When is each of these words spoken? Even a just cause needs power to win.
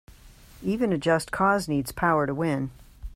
Even 0.63 0.91
a 0.91 0.97
just 0.97 1.31
cause 1.31 1.67
needs 1.67 1.91
power 1.91 2.25
to 2.25 2.33
win. 2.33 2.71